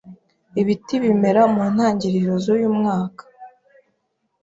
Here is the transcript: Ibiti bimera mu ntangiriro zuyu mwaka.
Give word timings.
Ibiti 0.61 0.95
bimera 1.03 1.41
mu 1.53 1.63
ntangiriro 1.73 2.33
zuyu 2.43 2.69
mwaka. 2.77 3.23